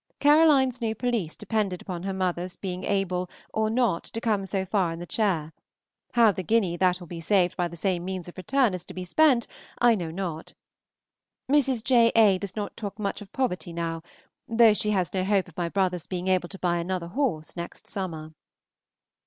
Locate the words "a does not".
12.15-12.75